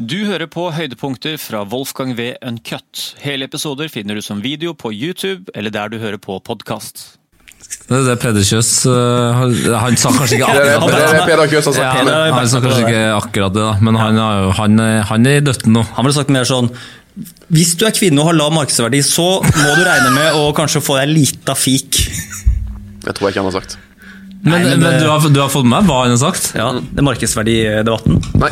Du 0.00 0.16
hører 0.24 0.48
på 0.48 0.68
høydepunkter 0.72 1.34
fra 1.40 1.60
Wolfgang 1.68 2.14
V. 2.16 2.30
Uncut. 2.46 3.00
Hele 3.20 3.44
episoder 3.50 3.90
finner 3.92 4.16
du 4.16 4.22
som 4.24 4.40
video 4.40 4.72
på 4.72 4.92
YouTube 4.96 5.52
eller 5.54 5.72
der 5.74 5.90
du 5.92 5.98
hører 6.00 6.16
på 6.22 6.38
podkast. 6.46 7.02
Det 7.90 7.98
er 7.98 8.06
det 8.06 8.14
Peder 8.22 8.42
Kjøs 8.46 8.70
øh, 8.88 9.34
han, 9.36 9.52
han 9.82 9.96
sa 10.00 10.10
kanskje 10.16 10.38
ikke 10.38 10.46
akkurat 10.54 10.86
det, 10.88 11.02
det 11.12 11.26
Peder 11.28 11.50
Kjøs 11.52 11.68
har 11.68 11.76
Ja, 11.84 12.04
det. 12.06 12.14
han 12.34 12.48
sa 12.50 12.62
kanskje 12.64 12.80
ikke 12.86 13.02
akkurat 13.18 13.54
det, 13.54 13.66
da, 13.66 13.74
men 13.84 13.98
han, 14.00 14.16
er 14.18 14.48
han, 14.56 14.80
er- 14.82 15.04
han 15.10 15.28
er 15.28 15.36
i 15.38 15.44
døtten 15.44 15.76
nå. 15.76 15.84
Han 15.98 16.06
ville 16.08 16.16
sagt 16.16 16.32
mer 16.34 16.48
sånn 16.48 16.70
Hvis 17.52 17.74
du 17.78 17.84
er 17.86 17.94
kvinne 17.94 18.24
og 18.24 18.30
har 18.32 18.38
lav 18.40 18.54
markedsverdi, 18.56 19.02
så 19.06 19.28
må 19.44 19.68
du 19.76 19.84
regne 19.86 20.10
med 20.16 20.40
å 20.40 20.48
kanskje 20.56 20.82
få 20.86 20.96
deg 21.02 21.12
lita 21.12 21.54
fik. 21.58 22.00
Det 23.04 23.12
tror 23.18 23.28
jeg 23.28 23.36
ikke 23.36 23.44
han 23.44 23.50
har 23.52 23.56
sagt. 23.60 23.76
Men, 24.40 24.54
Nei, 24.54 24.60
men 24.64 24.80
men 24.86 24.96
du, 25.02 25.06
har, 25.12 25.28
du 25.28 25.40
har 25.44 25.52
fått 25.52 25.68
med 25.68 25.84
hva 25.90 26.00
han 26.06 26.14
har 26.16 26.22
sagt? 26.24 26.52
Ja, 26.56 26.70
det 26.80 27.02
er 27.02 27.06
markedsverdidebatten. 27.10 28.22
Nei. 28.40 28.50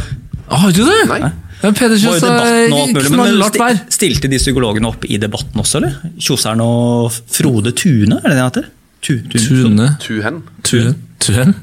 Ah, 0.49 0.63
Har 0.65 0.73
du 0.73 0.83
det? 0.85 0.99
Nei. 1.11 1.31
Ja, 1.59 1.73
Peder 1.75 1.99
og 1.99 2.23
er 2.23 3.07
knallhardt 3.09 3.59
vær. 3.59 3.79
Stilte 3.91 4.31
de 4.31 4.39
psykologene 4.39 4.89
opp 4.93 5.05
i 5.11 5.19
debatten 5.19 5.59
også, 5.59 5.81
eller? 5.81 5.97
Kjoseren 6.23 6.63
og 6.63 7.11
Frode 7.35 7.73
Tune, 7.75 8.21
er 8.21 8.29
det 8.29 8.37
det 8.37 8.39
han 8.39 8.51
heter? 8.53 8.69
Tu, 9.03 9.15
tu, 9.31 9.39
Tune. 9.43 9.89
Tuhen. 10.03 10.43
Tuhen. 10.67 10.95
Tuhen. 11.23 11.55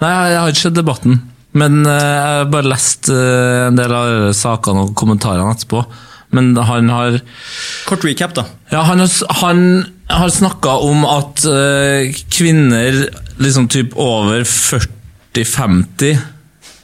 Nei, 0.00 0.12
jeg 0.32 0.40
har 0.40 0.52
ikke 0.52 0.64
sett 0.66 0.76
debatten. 0.76 1.20
Men 1.56 1.78
eh, 1.88 1.92
jeg 1.96 2.32
har 2.40 2.50
bare 2.52 2.68
lest 2.68 3.08
eh, 3.12 3.68
en 3.68 3.78
del 3.78 3.94
av 3.96 4.32
sakene 4.36 4.86
og 4.86 4.94
kommentarene 4.98 5.52
etterpå. 5.54 5.84
Men 6.36 6.52
han 6.68 6.90
har 6.92 7.20
Kort 7.86 8.04
recap, 8.04 8.34
da. 8.36 8.44
Ja, 8.72 8.82
han 8.88 9.00
har, 9.00 9.12
han 9.40 9.62
har 10.10 10.32
snakka 10.32 10.74
om 10.84 11.04
at 11.08 11.44
eh, 11.48 12.12
kvinner 12.32 13.04
liksom 13.40 13.68
typ 13.72 13.94
over 14.00 14.44
40-50 14.48 16.16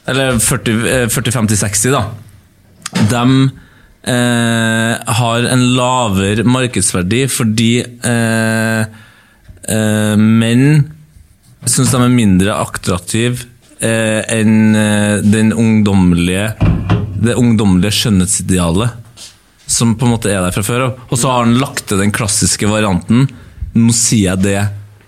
Eller 0.05 0.37
40-50-60, 0.39 1.93
da. 1.93 2.03
De 3.09 3.49
eh, 4.11 5.13
har 5.19 5.47
en 5.53 5.63
lavere 5.77 6.43
markedsverdi 6.43 7.23
fordi 7.31 7.71
eh, 7.81 8.83
eh, 8.83 10.15
menn 10.19 10.83
syns 11.63 11.93
de 11.93 12.01
er 12.03 12.11
mindre 12.11 12.57
attraktive 12.59 13.47
eh, 13.79 14.19
enn 14.35 14.75
eh, 14.75 15.23
den 15.23 15.53
ungdommelige 15.55 16.51
det 17.23 17.37
ungdommelige 17.39 17.95
skjønnhetsidealet 17.95 18.99
som 19.73 19.95
på 19.95 20.05
en 20.05 20.11
måte 20.11 20.31
er 20.31 20.41
der 20.43 20.51
fra 20.51 20.63
før. 20.65 20.89
Og 21.07 21.17
så 21.17 21.31
har 21.31 21.45
han 21.45 21.55
lagt 21.61 21.85
til 21.87 22.01
den 22.01 22.11
klassiske 22.13 22.67
varianten. 22.69 23.29
Nå 23.73 23.93
sier 23.95 24.33
jeg 24.33 24.43
det 24.43 24.63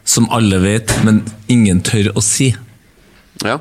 som 0.08 0.30
alle 0.34 0.62
vet, 0.64 0.94
men 1.04 1.20
ingen 1.52 1.82
tør 1.86 2.14
å 2.16 2.24
si. 2.24 2.54
Ja. 3.44 3.60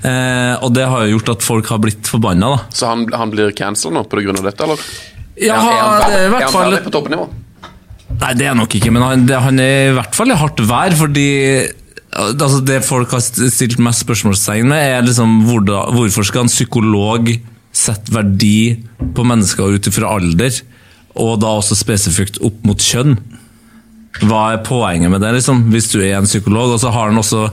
Eh, 0.00 0.54
og 0.64 0.72
det 0.72 0.86
har 0.88 1.04
jo 1.04 1.18
gjort 1.18 1.34
at 1.34 1.44
folk 1.44 1.70
har 1.72 1.80
blitt 1.82 2.08
forbanna, 2.08 2.54
da. 2.54 2.72
Så 2.72 2.88
han, 2.88 3.04
han 3.12 3.32
blir 3.32 3.52
cancelled 3.56 3.98
nå 3.98 4.04
av 4.06 4.46
dette, 4.46 4.64
eller? 4.64 4.84
Ja, 5.40 5.58
er, 5.60 5.60
han 5.60 6.14
det 6.14 6.20
er 6.20 6.26
i 6.26 6.30
ferdig, 6.30 6.40
er 6.40 6.46
han 6.46 6.54
ferdig 6.54 6.80
på 6.86 6.94
toppnivå? 6.94 7.26
Nei, 8.20 8.32
det 8.36 8.48
er 8.50 8.56
nok 8.58 8.74
ikke, 8.76 8.92
men 8.92 9.04
han, 9.04 9.26
det, 9.28 9.36
han 9.40 9.60
er 9.62 9.90
i 9.90 9.94
hvert 9.96 10.16
fall 10.16 10.32
i 10.32 10.40
hardt 10.40 10.64
vær, 10.68 10.96
fordi 10.98 11.28
altså 12.10 12.58
Det 12.66 12.80
folk 12.82 13.12
har 13.14 13.22
stilt 13.22 13.78
mest 13.78 14.02
spørsmålstegn 14.02 14.66
med, 14.66 14.82
er 14.82 15.04
liksom 15.06 15.44
hvordan, 15.46 15.94
hvorfor 15.94 16.26
skal 16.26 16.46
en 16.46 16.50
psykolog 16.50 17.30
sette 17.70 18.10
verdi 18.10 18.80
på 19.14 19.22
mennesker 19.22 19.76
ut 19.76 19.86
ifra 19.86 20.16
alder, 20.16 20.56
og 21.20 21.36
da 21.42 21.52
også 21.60 21.78
spesifikt 21.78 22.40
opp 22.46 22.64
mot 22.66 22.82
kjønn? 22.82 23.14
Hva 24.18 24.40
er 24.52 24.64
poenget 24.66 25.10
med 25.12 25.22
det, 25.22 25.30
liksom, 25.36 25.62
hvis 25.70 25.86
du 25.92 26.00
er 26.02 26.18
en 26.18 26.28
psykolog? 26.28 26.74
Og 26.74 26.80
så 26.82 26.90
har 26.92 27.08
han 27.08 27.20
også 27.20 27.44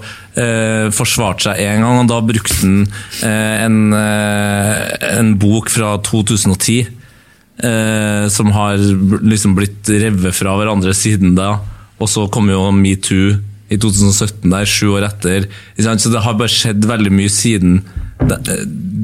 eh, 0.42 0.88
forsvart 0.96 1.46
seg 1.46 1.62
en 1.64 1.84
gang, 1.86 2.00
og 2.02 2.10
da 2.10 2.18
brukte 2.26 2.58
han 2.64 2.80
eh, 3.24 3.66
en, 3.68 3.78
eh, 3.94 4.96
en 5.14 5.36
bok 5.40 5.70
fra 5.72 5.94
2010 6.04 6.80
eh, 6.82 8.26
som 8.34 8.52
har 8.56 8.82
liksom 9.22 9.54
blitt 9.58 9.94
revet 9.94 10.36
fra 10.36 10.58
hverandre 10.58 10.96
siden 10.98 11.38
da. 11.38 11.54
Og 12.02 12.10
så 12.10 12.26
kom 12.34 12.50
jo 12.52 12.66
metoo 12.74 13.38
i 13.68 13.78
2017, 13.78 14.50
der, 14.50 14.68
sju 14.70 14.96
år 14.96 15.08
etter. 15.10 15.48
Så 15.78 16.12
det 16.12 16.24
har 16.24 16.38
bare 16.40 16.52
skjedd 16.52 16.86
veldig 16.88 17.14
mye 17.14 17.32
siden 17.32 17.82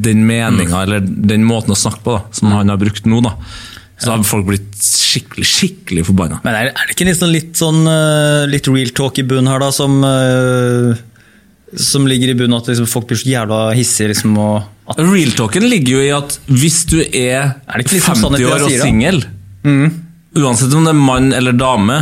den 0.03 0.23
meninga, 0.25 0.83
eller 0.83 1.03
den 1.03 1.45
måten 1.47 1.75
å 1.75 1.77
snakke 1.77 2.01
på, 2.03 2.17
da, 2.17 2.35
som 2.35 2.51
han 2.53 2.71
har 2.71 2.79
brukt 2.81 3.05
nå. 3.07 3.21
da. 3.23 3.35
Så 4.03 4.11
har 4.11 4.27
folk 4.27 4.45
blitt 4.49 4.75
skikkelig, 4.83 5.47
skikkelig 5.47 6.05
forbanna. 6.09 6.41
Men 6.43 6.57
er, 6.59 6.73
er 6.73 6.89
det 6.89 6.95
ikke 6.97 7.15
sånn, 7.15 7.33
litt, 7.33 7.53
sånn 7.55 7.81
eh, 7.87 8.43
litt 8.51 8.67
real 8.67 8.91
talk 8.97 9.21
i 9.21 9.25
bunnen 9.27 9.51
her, 9.51 9.63
da, 9.63 9.71
som 9.73 9.99
eh, 10.03 11.03
som 11.77 12.07
ligger 12.07 12.33
i 12.33 12.35
bunnen 12.37 12.57
at 12.57 12.67
liksom, 12.69 12.87
folk 12.89 13.07
blir 13.09 13.19
så 13.19 13.29
jævla 13.29 13.59
hissige 13.77 14.11
liksom, 14.11 14.35
og 14.37 14.91
at, 14.91 14.99
Real 14.99 15.31
talken 15.37 15.65
ligger 15.69 15.97
jo 15.97 16.03
i 16.03 16.11
at 16.13 16.37
hvis 16.51 16.83
du 16.91 16.99
er, 17.01 17.55
Er 17.65 17.85
sånn 17.87 18.03
50 18.03 18.21
sannhet 18.21 18.45
år 18.49 18.65
og 18.67 18.73
singel, 18.81 19.21
mm. 19.63 19.85
uansett 20.43 20.75
om 20.75 20.87
det 20.87 20.93
er 20.93 20.99
mann 20.99 21.31
eller 21.35 21.55
dame, 21.55 21.99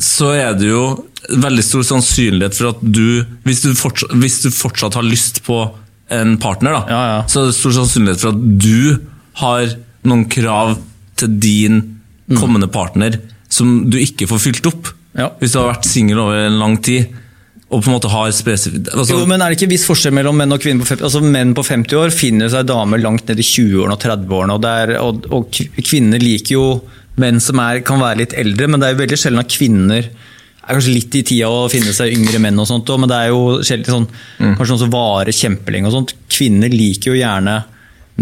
så 0.00 0.32
er 0.36 0.54
det 0.58 0.70
jo 0.70 0.84
veldig 1.30 1.64
stor 1.64 1.84
sannsynlighet 1.86 2.56
for 2.56 2.70
at 2.72 2.80
du 2.80 3.26
Hvis 3.44 3.60
du 3.62 3.74
fortsatt, 3.76 4.14
hvis 4.22 4.38
du 4.42 4.48
fortsatt 4.54 4.96
har 4.96 5.04
lyst 5.04 5.42
på 5.46 5.58
en 6.10 6.36
partner, 6.42 6.78
da, 6.78 6.82
Ja, 6.88 7.02
ja. 7.10 7.18
så 7.30 7.42
er 7.42 7.50
det 7.50 7.58
stor 7.58 7.76
sannsynlighet 7.76 8.22
for 8.22 8.32
at 8.32 8.40
du 8.64 9.02
har 9.42 9.74
noen 10.06 10.24
krav 10.32 10.78
til 11.20 11.36
din 11.42 11.80
kommende 12.38 12.68
partner 12.70 13.16
som 13.50 13.90
du 13.90 13.96
ikke 13.98 14.28
får 14.30 14.42
fylt 14.44 14.66
opp. 14.70 14.92
Ja. 15.18 15.32
Hvis 15.40 15.52
du 15.56 15.58
har 15.58 15.72
vært 15.72 15.88
singel 15.90 16.20
over 16.22 16.44
en 16.46 16.58
lang 16.60 16.76
tid, 16.86 17.08
og 17.70 17.84
på 17.84 17.90
en 17.90 17.94
måte 17.96 18.10
har 18.10 18.32
spesifikt 18.34 18.88
altså, 18.90 19.14
Jo, 19.14 19.26
men 19.30 19.42
er 19.42 19.52
det 19.52 19.60
ikke 19.60 19.68
viss 19.70 19.84
forskjell 19.86 20.14
mellom 20.16 20.34
menn 20.40 20.50
og 20.50 20.58
kvinner 20.62 20.82
på 20.82 20.88
50 20.90 21.04
Altså 21.06 21.20
Menn 21.22 21.52
på 21.54 21.62
50 21.62 22.00
år 22.00 22.10
finner 22.10 22.50
seg 22.50 22.64
damer 22.66 22.98
langt 22.98 23.28
ned 23.30 23.38
i 23.38 23.46
20-årene 23.46 23.94
og 23.94 24.02
30-årene. 24.02 24.56
Og, 24.58 24.66
er- 24.66 24.96
og, 24.98 25.28
og 25.30 25.60
kvinner 25.86 26.18
liker 26.22 26.56
jo 26.56 26.64
menn 27.22 27.38
som 27.42 27.62
er, 27.62 27.78
kan 27.86 28.02
være 28.02 28.22
litt 28.24 28.34
eldre, 28.42 28.66
men 28.70 28.82
det 28.82 28.88
er 28.88 28.96
jo 28.96 29.00
veldig 29.04 29.18
sjelden 29.22 29.42
at 29.44 29.54
kvinner 29.54 30.08
er 30.10 30.76
kanskje 30.76 30.94
litt 30.96 31.14
i 31.18 31.22
tida 31.26 31.48
å 31.50 31.68
finne 31.70 31.94
seg 31.94 32.12
yngre 32.14 32.38
menn, 32.42 32.58
og 32.62 32.66
sånt, 32.70 32.90
men 33.00 33.10
det 33.10 33.16
er 33.18 33.30
jo 33.32 33.40
sjelden 33.66 33.94
sånn, 33.96 34.08
kanskje 34.38 34.70
noen 34.74 34.82
som 34.84 34.92
varer 34.94 35.34
kjempelenge. 35.34 35.90
og 35.90 35.94
sånt. 35.96 36.14
Kvinner 36.30 36.70
liker 36.74 37.10
jo 37.14 37.18
gjerne 37.18 37.56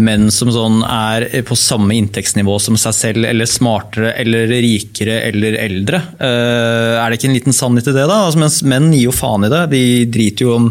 menn 0.01 0.29
som 0.33 0.51
sånn 0.53 0.79
er 0.85 1.27
på 1.47 1.57
samme 1.59 1.95
inntektsnivå 1.97 2.55
som 2.63 2.77
seg 2.79 2.95
selv, 2.95 3.27
eller 3.29 3.49
smartere, 3.49 4.13
eller 4.21 4.49
rikere, 4.51 5.19
eller 5.29 5.57
eldre. 5.61 6.01
Eh, 6.19 6.95
er 6.99 7.05
det 7.09 7.19
ikke 7.19 7.29
en 7.29 7.37
liten 7.37 7.55
sannhet 7.55 7.89
i 7.91 7.95
det, 7.95 8.07
da? 8.07 8.23
Altså, 8.25 8.41
mens 8.41 8.61
menn 8.63 8.89
gir 8.93 9.09
jo 9.09 9.15
faen 9.15 9.47
i 9.47 9.51
det. 9.51 9.65
De 9.73 9.83
driter 10.11 10.47
jo 10.47 10.55
om 10.55 10.69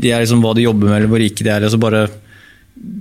de 0.00 0.12
liksom 0.14 0.42
hva 0.44 0.54
de 0.56 0.64
jobber 0.64 0.88
med, 0.88 0.98
eller 1.00 1.12
hvor 1.12 1.22
rike 1.22 1.44
de 1.44 1.52
er. 1.52 1.66
Altså 1.66 1.80
bare, 1.80 2.06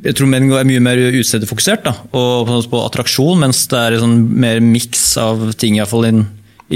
jeg 0.04 0.18
tror 0.18 0.30
menn 0.32 0.50
er 0.52 0.68
mye 0.68 0.84
mer 0.84 1.02
utseendefokusert 1.22 1.88
og 1.90 2.52
på, 2.72 2.82
attraksjon, 2.82 3.40
mens 3.46 3.64
det 3.72 3.80
er 3.80 3.98
en 3.98 4.06
sånn 4.06 4.20
mer 4.46 4.62
miks 4.64 5.06
av 5.22 5.50
ting 5.60 5.80
i, 5.80 5.86
fall 5.90 6.10
i, 6.10 6.14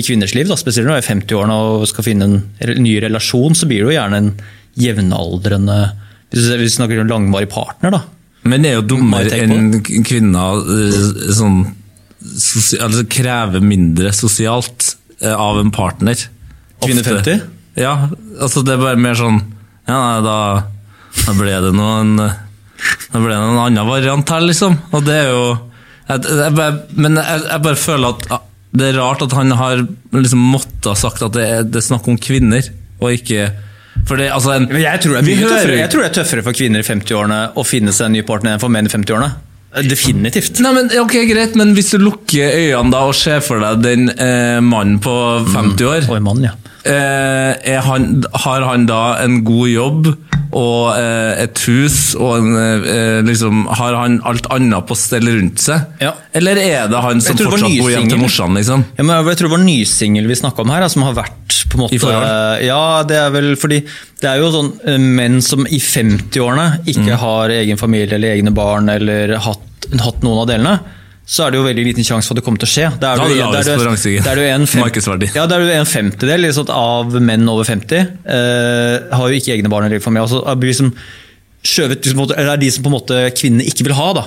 kvinners 0.02 0.36
liv. 0.38 0.50
Da. 0.50 0.60
Spesielt 0.60 0.88
når 0.88 0.96
du 0.96 1.00
er 1.02 1.06
i 1.06 1.12
50-årene 1.12 1.60
og 1.68 1.88
skal 1.92 2.08
finne 2.08 2.30
en 2.30 2.84
ny 2.84 2.98
relasjon, 3.04 3.58
så 3.58 3.70
blir 3.70 3.88
jo 3.88 3.96
gjerne 3.96 4.22
en 4.24 4.34
jevnaldrende 4.80 5.76
Hvis 6.34 6.48
vi 6.58 6.70
snakker 6.74 7.04
om 7.04 7.10
langvarig 7.12 7.46
partner, 7.52 7.94
da. 7.94 8.00
Men 8.50 8.68
er 8.68 8.78
jo 8.78 8.86
dummere 8.94 9.40
enn 9.40 9.80
kvinner 10.04 10.60
eh, 10.68 11.34
sånn, 11.36 11.62
altså, 12.84 13.06
krever 13.12 13.64
mindre 13.64 14.12
sosialt 14.16 14.96
eh, 15.22 15.34
av 15.34 15.62
en 15.62 15.72
partner. 15.74 16.20
Kvinne 16.84 17.06
50? 17.06 17.44
Ja, 17.80 17.94
altså 18.44 18.62
det 18.66 18.76
er 18.76 18.82
bare 18.84 19.00
mer 19.02 19.16
sånn 19.18 19.40
Ja, 19.88 19.96
nei, 19.98 20.18
da, 20.22 20.36
da 21.24 21.34
ble 21.34 21.56
det 21.64 21.72
noen 21.74 22.12
Da 22.20 23.18
ble 23.18 23.32
det 23.32 23.38
en 23.40 23.62
annen 23.64 23.88
variant 23.88 24.30
her, 24.30 24.44
liksom. 24.46 24.76
Og 24.94 25.08
det 25.08 25.16
er 25.24 25.32
jo 25.32 25.46
jeg, 26.10 26.26
jeg 26.28 26.54
bare, 26.54 26.84
Men 26.94 27.18
jeg, 27.18 27.46
jeg 27.48 27.64
bare 27.66 27.80
føler 27.80 28.14
at 28.14 28.50
det 28.74 28.88
er 28.90 28.98
rart 28.98 29.22
at 29.22 29.34
han 29.38 29.54
har 29.54 29.84
liksom 30.14 30.46
måttet 30.50 30.88
ha 30.90 30.96
sagt 30.98 31.22
at 31.22 31.36
det 31.36 31.44
er, 31.46 31.66
det 31.68 31.78
er 31.78 31.86
snakk 31.86 32.08
om 32.10 32.16
kvinner, 32.18 32.66
og 32.98 33.14
ikke 33.14 33.52
det, 34.20 34.28
altså 34.34 34.52
en, 34.58 34.68
jeg 34.78 35.00
tror, 35.04 35.22
det 35.22 35.34
er 35.34 35.42
hører- 35.44 35.50
tøffere, 35.58 35.78
jeg 35.80 35.90
tror 35.94 36.02
det 36.04 36.10
er 36.12 36.16
tøffere 36.20 36.44
for 36.44 36.54
kvinner 36.58 36.80
i 36.84 36.88
50-årene 36.88 37.40
å 37.56 37.64
finne 37.66 37.94
seg 37.96 38.06
en 38.10 38.16
ny 38.18 38.22
partner 38.28 38.54
enn 38.56 38.60
for 38.64 38.70
menn 38.74 38.86
i 38.90 38.92
50-årene. 38.94 39.32
Definitivt. 39.90 40.60
Nei, 40.62 40.72
men 40.76 40.92
ok, 41.02 41.16
Greit, 41.32 41.56
men 41.58 41.72
hvis 41.74 41.90
du 41.96 41.98
lukker 41.98 42.52
øynene 42.54 42.92
da 42.94 43.00
og 43.10 43.16
ser 43.18 43.40
for 43.42 43.58
deg 43.64 43.80
den 43.82 44.04
eh, 44.12 44.60
mannen 44.62 45.00
på 45.02 45.14
50 45.50 45.88
år 45.90 46.06
Oi, 46.14 46.20
mann, 46.22 46.44
ja. 46.46 46.52
eh, 46.86 47.56
er 47.74 47.82
han, 47.88 48.24
Har 48.44 48.62
han 48.70 48.86
da 48.86 49.00
en 49.24 49.40
god 49.48 49.68
jobb 49.72 50.12
og 50.54 50.94
eh, 50.98 51.44
et 51.44 51.62
hus 51.68 51.98
og 52.16 52.36
en, 52.38 52.56
eh, 52.58 53.20
liksom, 53.26 53.64
Har 53.80 53.96
han 53.98 54.20
alt 54.30 54.46
annet 54.54 54.86
på 54.90 54.96
stell 54.98 55.26
rundt 55.28 55.60
seg? 55.64 55.82
Ja. 56.04 56.14
Eller 56.38 56.60
er 56.62 56.88
det 56.92 57.02
han 57.04 57.22
som 57.24 57.38
fortsatt 57.40 57.66
bor 57.80 57.90
hjemme 57.92 58.10
til 58.12 58.22
morsan? 58.22 58.54
Liksom? 58.60 58.86
Ja, 59.00 59.04
jeg 59.28 59.40
tror 59.40 59.50
det 59.50 59.56
var 59.58 59.64
nysingel 59.66 60.30
vi 60.30 60.38
snakka 60.40 60.62
om 60.66 60.74
her, 60.74 60.86
som 60.94 61.06
har 61.08 61.18
vært 61.18 61.60
på 61.70 61.78
en 61.80 61.84
måte, 61.86 61.98
I 61.98 62.02
forhold? 62.02 62.66
Ja, 62.68 62.82
det 63.10 63.18
er 63.18 63.30
vel 63.34 63.54
fordi 63.60 63.82
det 64.22 64.30
er 64.30 64.42
jo 64.44 64.52
sånn 64.54 64.72
eh, 64.88 64.98
menn 65.02 65.40
som 65.46 65.66
i 65.66 65.80
50-årene 65.82 66.84
ikke 66.86 67.10
Mm. 67.14 67.22
har 67.26 67.50
egen 67.58 67.78
familie 67.82 68.16
eller 68.16 68.36
egne 68.38 68.54
barn 68.56 68.90
eller 68.94 69.36
hatt, 69.42 69.88
hatt 70.00 70.22
noen 70.24 70.44
av 70.44 70.48
delene. 70.54 70.78
Så 71.26 71.46
er 71.46 71.54
det 71.54 71.60
jo 71.62 71.64
veldig 71.64 71.84
liten 71.88 72.04
sjanse 72.04 72.28
for 72.28 72.36
at 72.36 72.42
det 72.42 72.46
kommer 72.46 72.60
til 72.60 72.68
å 72.68 72.74
skje. 72.74 72.88
Det 73.00 73.08
er 73.08 73.16
Da 73.16 73.24
er 73.24 73.30
du, 73.32 73.36
da 73.40 73.60
er 73.62 73.80
du, 73.80 74.32
er 74.34 74.36
du 74.36 74.44
en 74.44 74.68
fem- 74.68 74.82
Ja, 75.38 75.46
er 75.56 75.64
jo 75.64 75.76
en 75.80 75.86
femtedel 75.88 76.42
liksom, 76.44 76.70
av 76.76 77.16
menn 77.24 77.48
over 77.50 77.64
50 77.64 78.02
uh, 78.28 79.16
har 79.16 79.30
jo 79.32 79.40
ikke 79.40 79.54
egne 79.56 79.72
barn 79.72 79.88
eller 79.88 80.04
for 80.04 80.10
familie. 80.12 80.26
Altså, 80.28 80.44
det 80.60 80.74
liksom, 80.74 80.92
skjøvet 81.64 82.04
liksom, 82.04 82.20
på 82.20 82.36
eller 82.36 82.54
er 82.58 82.58
de 82.66 82.72
som 82.76 82.84
på 82.84 82.92
en 82.92 82.98
måte 82.98 83.22
kvinnene 83.40 83.64
ikke 83.72 83.88
vil 83.88 83.96
ha. 83.96 84.10
da. 84.20 84.26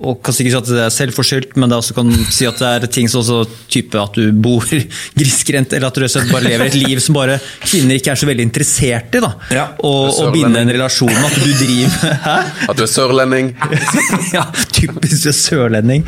Og 0.00 0.20
kan 0.24 0.32
sikkert 0.32 0.54
si 0.54 0.58
at 0.60 0.68
det 0.72 0.84
er 0.86 0.92
selvforskyldt, 0.94 1.56
men 1.60 1.68
det 1.68 1.76
er 1.76 1.82
også 1.82 1.94
kan 1.98 2.12
si 2.32 2.46
at 2.48 2.60
det 2.62 2.68
er 2.70 2.86
ting 2.92 3.08
som 3.12 3.20
også 3.20 3.42
type 3.68 4.00
at 4.00 4.14
du 4.16 4.30
bor 4.32 4.64
grisgrendt, 5.20 5.74
eller 5.76 5.90
at 5.90 5.98
du 6.00 6.06
bare 6.32 6.44
lever 6.46 6.70
et 6.70 6.78
liv 6.80 7.00
som 7.04 7.18
bare 7.18 7.36
kvinner 7.66 7.98
ikke 8.00 8.14
er 8.14 8.20
så 8.22 8.28
veldig 8.30 8.46
interessert 8.48 9.18
i. 9.18 9.20
da. 9.20 9.32
Ja. 9.52 9.66
og, 9.84 10.08
og 10.24 10.32
binde 10.34 10.62
en 10.62 10.72
relasjon 10.72 11.12
med 11.12 11.26
at 11.28 11.36
du 11.44 11.52
driver 11.60 12.16
Hæ? 12.24 12.36
At 12.70 12.78
du 12.78 12.84
er 12.86 12.90
sørlending. 12.90 13.52
ja, 14.36 14.46
typisk 14.72 15.24
du 15.26 15.28
er 15.32 15.36
sørlending. 15.36 16.06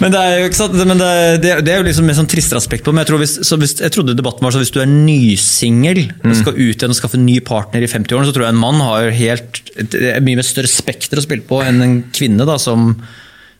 Men 0.00 0.12
det 0.12 0.20
er 0.20 0.38
jo 0.40 0.48
ikke 0.48 0.58
sant, 0.58 0.74
men 0.80 0.98
det, 1.00 1.06
er- 1.06 1.38
det, 1.42 1.50
er- 1.52 1.62
det 1.66 1.72
er 1.74 1.80
jo 1.82 1.86
liksom 1.90 2.08
et 2.12 2.18
sånn 2.18 2.28
tristere 2.30 2.60
aspekt 2.60 2.84
på 2.86 2.92
men 2.94 3.02
jeg, 3.04 3.10
tror 3.10 3.20
hvis, 3.22 3.36
så 3.46 3.58
hvis, 3.60 3.76
jeg 3.84 3.92
trodde 3.94 4.14
debatten 4.16 4.44
var 4.44 4.54
sånn 4.54 4.64
hvis 4.64 4.72
du 4.74 4.80
er 4.82 4.88
nysingel 4.90 6.00
og 6.24 6.34
skal 6.38 6.56
ut 6.56 6.76
igjen 6.80 6.92
og 6.94 6.98
skaffe 6.98 7.18
en 7.20 7.26
ny 7.28 7.38
partner 7.44 7.84
i 7.84 7.90
50-årene, 7.90 8.28
så 8.28 8.34
tror 8.36 8.46
jeg 8.46 8.54
en 8.56 8.60
mann 8.62 8.80
har 8.84 9.10
helt, 9.16 9.60
et, 9.76 9.96
et 10.16 10.24
mye 10.24 10.38
mer 10.40 10.46
større 10.46 10.70
spekter 10.70 11.20
å 11.20 11.24
spille 11.24 11.44
på 11.48 11.60
enn 11.64 11.82
en 11.84 11.96
kvinne 12.16 12.46
da, 12.48 12.56
som, 12.62 12.85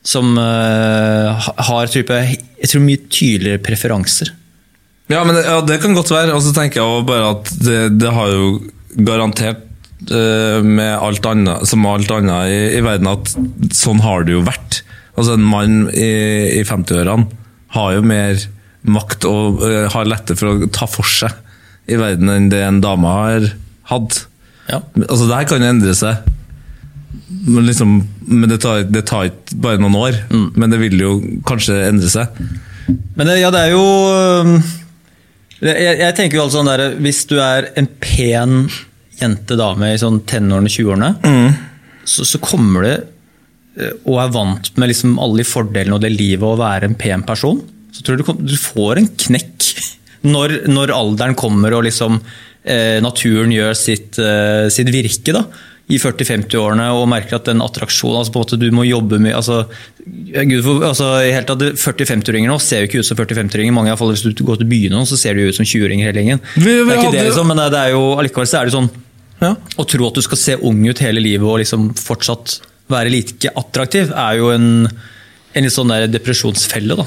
som 0.06 0.36
uh, 0.38 1.46
har 1.68 1.90
type, 1.90 2.14
jeg 2.14 2.70
tror 2.70 2.84
mye 2.84 3.06
tydeligere 3.10 3.62
preferanser. 3.66 4.30
Ja, 5.10 5.22
men 5.26 5.36
det, 5.38 5.44
ja, 5.46 5.60
det 5.62 5.78
kan 5.82 5.94
godt 5.94 6.10
være. 6.10 6.34
Og 6.34 6.42
så 6.42 6.52
tenker 6.54 6.82
jeg 6.82 7.06
bare 7.08 7.32
at 7.36 7.50
det, 7.62 7.78
det 8.00 8.12
har 8.14 8.32
jo 8.32 8.48
garantert 8.96 9.62
eh, 10.10 10.62
med 10.64 10.96
alt 10.96 11.26
annet, 11.30 11.66
som 11.68 11.86
alt 11.86 12.10
annet 12.10 12.50
i, 12.50 12.60
i 12.78 12.82
verden, 12.84 13.10
at 13.12 13.76
sånn 13.76 14.02
har 14.02 14.26
det 14.26 14.34
jo 14.34 14.44
vært. 14.46 14.80
Altså 15.16 15.36
En 15.36 15.46
mann 15.46 15.76
i, 15.94 16.10
i 16.58 16.62
50-årene 16.66 17.28
har 17.76 17.96
jo 17.96 18.06
mer 18.06 18.40
makt 18.86 19.26
og 19.26 19.62
uh, 19.64 19.86
har 19.90 20.06
lettere 20.06 20.38
for 20.38 20.52
å 20.52 20.68
ta 20.70 20.86
for 20.86 21.08
seg 21.10 21.34
i 21.90 21.96
verden 21.98 22.30
enn 22.30 22.46
det 22.52 22.60
en 22.62 22.78
dame 22.82 23.10
har 23.10 23.48
hatt. 23.90 24.20
Ja. 24.70 24.80
Altså 25.08 25.26
Det 25.26 25.38
her 25.38 25.48
kan 25.50 25.66
endre 25.66 25.94
seg. 25.98 26.26
Men, 27.46 27.66
liksom, 27.66 27.98
men 28.26 28.50
det 28.50 28.60
tar, 28.62 28.84
det 28.88 29.04
tar 29.08 29.30
bare 29.62 29.80
noen 29.82 29.96
år. 29.98 30.18
Men 30.56 30.72
det 30.72 30.80
vil 30.82 30.98
jo 31.00 31.12
kanskje 31.48 31.78
endre 31.88 32.10
seg. 32.12 32.40
Men 33.16 33.28
det, 33.28 33.40
ja, 33.40 33.50
det 33.54 33.66
er 33.66 33.72
jo 33.74 33.84
jeg, 35.64 35.96
jeg 36.02 36.14
tenker 36.16 36.38
jo 36.38 36.44
altså 36.44 36.60
sånn 36.60 36.68
der, 36.68 36.82
Hvis 37.02 37.24
du 37.30 37.38
er 37.42 37.70
en 37.80 37.88
pen 38.02 38.66
jente, 39.16 39.56
dame 39.56 39.94
i 39.94 40.00
sånn 40.00 40.20
tenårene, 40.28 40.68
20-årene, 40.68 41.10
så, 42.04 42.26
så 42.28 42.40
kommer 42.42 42.84
det 42.84 42.96
øh, 43.80 43.94
og 44.04 44.18
er 44.20 44.34
vant 44.34 44.68
med 44.76 44.90
liksom 44.92 45.14
alle 45.22 45.40
de 45.40 45.46
fordelene 45.48 45.96
og 45.96 46.02
det 46.04 46.12
livet 46.12 46.44
å 46.44 46.58
være 46.60 46.90
en 46.90 46.98
pen 47.00 47.24
person, 47.24 47.62
så 47.96 48.04
tror 48.04 48.18
jeg 48.18 48.26
du, 48.26 48.42
du 48.52 48.58
får 48.60 49.00
en 49.00 49.08
knekk 49.24 49.70
når, 50.34 50.58
når 50.68 50.92
alderen 50.92 51.38
kommer 51.38 51.78
og 51.78 51.86
liksom 51.88 52.18
eh, 52.20 53.00
naturen 53.00 53.54
gjør 53.56 53.72
sitt, 53.78 54.20
eh, 54.20 54.68
sitt 54.74 54.92
virke. 54.92 55.32
da 55.32 55.46
i 55.86 55.98
40-50-årene 56.02 56.88
og 56.98 57.04
merker 57.10 57.38
at 57.38 57.46
den 57.46 57.62
attraksjonen 57.62 58.18
altså 58.18 58.32
på 58.34 58.40
en 58.40 58.44
måte 58.44 58.58
du 58.58 58.66
må 58.74 58.82
jobbe 58.88 59.20
med 59.22 59.36
altså, 59.38 59.60
Gud, 60.02 60.58
for, 60.64 60.82
altså, 60.88 61.10
i 61.22 61.30
hele 61.30 61.46
tatt, 61.46 61.62
40-50-åringer 61.78 62.50
nå 62.50 62.56
ser 62.62 62.82
jo 62.82 62.88
ikke 62.90 63.02
ut 63.04 63.08
som 63.08 63.18
40-50-åringer. 63.20 63.74
mange 63.76 63.94
fall 63.98 64.10
Hvis 64.14 64.24
du 64.26 64.42
går 64.46 64.58
til 64.62 64.70
byen 64.70 64.96
nå, 64.96 65.04
så 65.06 65.18
ser 65.20 65.36
du 65.36 65.44
jo 65.44 65.52
ut 65.52 65.58
som 65.58 65.68
20-åringer 65.68 66.10
hele 66.10 66.24
gjengen. 66.24 66.42
Det 66.56 66.72
er 66.74 66.96
ikke 66.96 67.14
det, 67.14 67.26
liksom, 67.28 67.46
men 67.52 67.62
det, 67.62 67.68
det 67.76 67.82
er 67.84 67.94
jo, 67.94 68.06
allikevel 68.18 68.50
så 68.50 68.60
er 68.60 68.70
det 68.70 68.76
sånn 68.78 68.90
Ja. 69.42 69.52
Å 69.52 69.84
tro 69.84 70.08
at 70.08 70.16
du 70.16 70.24
skal 70.24 70.40
se 70.40 70.56
ung 70.64 70.80
ut 70.88 71.02
hele 71.04 71.22
livet 71.22 71.46
og 71.46 71.60
liksom 71.60 71.90
fortsatt 72.00 72.58
være 72.90 73.12
like 73.12 73.50
attraktiv, 73.58 74.10
er 74.14 74.40
jo 74.40 74.50
en, 74.54 74.68
en 74.86 75.66
litt 75.66 75.74
sånn 75.74 75.90
der 75.92 76.06
depresjonsfelle. 76.10 76.98
da. 76.98 77.06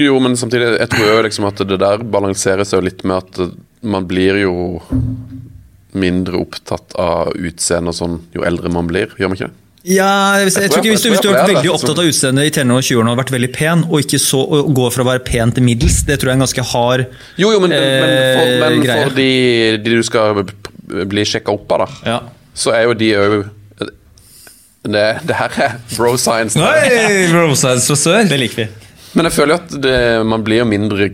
Jo, 0.00 0.16
men 0.22 0.36
samtidig, 0.38 0.70
jeg 0.78 0.90
tror 0.94 1.10
jo 1.10 1.22
liksom 1.26 1.48
at 1.48 1.62
det 1.68 1.78
der 1.82 2.04
balanserer 2.08 2.66
seg 2.66 2.80
jo 2.80 2.86
litt 2.88 3.02
med 3.04 3.18
at 3.20 3.40
eh, 3.44 3.56
man 3.84 4.06
blir 4.08 4.40
jo 4.42 4.54
mindre 6.00 6.38
opptatt 6.40 6.94
av 7.00 7.32
utseende 7.36 7.92
og 7.92 7.98
sånn 7.98 8.20
jo 8.36 8.44
eldre 8.48 8.70
man 8.72 8.88
blir, 8.90 9.12
gjør 9.18 9.32
man 9.32 9.38
ikke 9.40 9.50
det? 9.50 9.56
Ja, 9.88 10.08
hvis, 10.42 10.56
jeg, 10.58 10.66
Jeg 10.66 10.72
tror 10.72 10.82
ikke 10.82 10.90
Hvis 10.96 11.04
du, 11.04 11.08
hvis 11.12 11.20
du 11.22 11.28
har 11.30 11.36
vært 11.38 11.52
veldig 11.54 11.70
opptatt 11.72 12.00
av 12.02 12.08
utseendet 12.10 12.48
i 12.48 12.50
tenårene 12.52 12.80
og 12.82 12.86
20-årene 12.88 13.12
og 13.14 13.20
vært 13.22 13.30
veldig 13.32 13.50
pen, 13.54 13.84
og 13.88 14.02
ikke 14.02 14.18
så, 14.20 14.40
og 14.58 14.72
går 14.76 14.90
fra 14.92 15.04
å 15.04 15.08
være 15.08 15.22
pen 15.24 15.52
til 15.54 15.64
middels, 15.64 16.00
det 16.08 16.18
tror 16.18 16.32
jeg 16.32 16.34
er 16.34 16.40
en 16.40 16.44
ganske 16.44 16.64
hard 16.72 17.04
Jo, 17.40 17.52
jo, 17.54 17.60
men, 17.62 17.72
men, 17.72 17.86
for, 18.34 18.50
eh, 18.50 18.58
men 18.64 18.82
greie. 18.84 19.06
for 19.06 19.16
de, 19.16 19.28
de 19.86 19.94
du 20.00 20.02
skal 20.04 20.42
bli 21.14 21.24
sjekka 21.30 21.54
opp 21.54 21.72
av, 21.78 21.86
da, 21.86 22.10
Ja. 22.10 22.18
så 22.58 22.74
er 22.76 22.88
jo 22.88 22.98
de 22.98 23.12
òg 23.22 23.38
det, 24.88 25.06
det 25.28 25.36
her 25.36 25.56
er 25.60 25.72
bro 25.96 26.14
science. 26.16 26.56
Nei, 26.56 27.28
bro 27.32 27.50
science 27.58 27.88
fra 27.90 27.96
sør! 27.98 28.28
Det 28.30 28.38
liker 28.40 28.62
vi. 28.62 28.68
Men 29.18 29.26
jeg 29.26 29.34
føler 29.34 29.54
jo 29.56 29.58
at 29.58 29.72
det, 29.82 29.96
man 30.30 30.44
blir 30.46 30.60
jo 30.62 30.68
mindre 30.70 31.08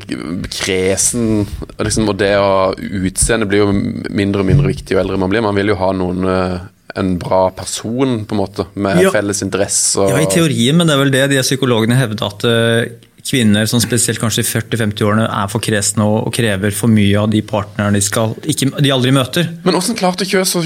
kresen. 0.53 1.47
Liksom, 1.81 2.11
og 2.12 2.19
det 2.21 2.35
å 2.37 2.75
utseende 2.77 3.49
blir 3.49 3.65
jo 3.65 3.71
mindre 3.73 4.45
og 4.45 4.49
mindre 4.51 4.69
viktig 4.75 4.93
jo 4.93 5.01
eldre 5.01 5.17
man 5.21 5.33
blir. 5.33 5.45
Man 5.45 5.56
vil 5.56 5.73
jo 5.73 5.79
ha 5.81 5.89
noen 5.97 6.29
eh, 6.29 6.59
en 7.01 7.15
bra 7.19 7.47
person, 7.56 8.21
på 8.29 8.37
en 8.37 8.43
måte, 8.43 8.69
med 8.75 9.01
Ja. 9.03 9.11
felles 9.15 9.41
interesser. 9.43 10.11
Ja, 10.12 10.21
I 10.21 10.29
teorien, 10.31 10.77
men 10.77 10.87
det 10.87 10.95
er 10.95 11.03
vel 11.03 11.15
det 11.15 11.25
de 11.33 11.41
psykologene 11.43 11.97
hevder, 11.99 12.29
at 12.29 12.45
eh, 12.45 12.93
kvinner 13.25 13.65
som 13.67 13.81
spesielt 13.81 14.21
kanskje 14.21 14.45
i 14.45 14.49
40-50-årene 14.51 15.25
er 15.25 15.49
for 15.49 15.65
kresne 15.65 16.05
og, 16.05 16.29
krever 16.35 16.75
for 16.77 16.93
mye 16.93 17.17
av 17.23 17.31
de 17.33 17.41
partnerne 17.47 17.97
de, 17.97 18.03
skal, 18.05 18.37
ikke, 18.45 18.69
de 18.85 18.93
aldri 18.93 19.15
møter. 19.17 19.49
Men 19.65 19.79
åssen 19.81 19.97
klarte 19.97 20.29
Kjøs 20.29 20.55
å 20.61 20.62